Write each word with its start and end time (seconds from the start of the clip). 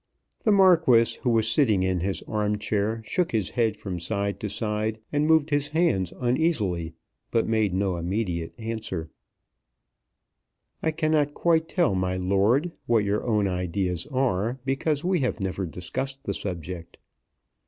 The 0.45 0.51
Marquis, 0.51 1.19
who 1.21 1.29
was 1.29 1.47
sitting 1.47 1.83
in 1.83 1.99
his 1.99 2.23
arm 2.23 2.57
chair, 2.57 3.03
shook 3.05 3.33
his 3.33 3.51
head 3.51 3.77
from 3.77 3.99
side 3.99 4.39
to 4.39 4.49
side, 4.49 4.97
and 5.13 5.27
moved 5.27 5.51
his 5.51 5.67
hands 5.67 6.11
uneasily, 6.19 6.95
but 7.29 7.47
made 7.47 7.71
no 7.75 7.95
immediate 7.97 8.55
reply. 8.57 9.03
"I 10.81 10.89
cannot 10.89 11.35
quite 11.35 11.67
tell, 11.69 11.93
my 11.93 12.17
lord, 12.17 12.71
what 12.87 13.03
your 13.03 13.23
own 13.23 13.47
ideas 13.47 14.07
are, 14.07 14.57
because 14.65 15.05
we 15.05 15.19
have 15.19 15.39
never 15.39 15.67
discussed 15.67 16.23
the 16.23 16.33
subject." 16.33 16.97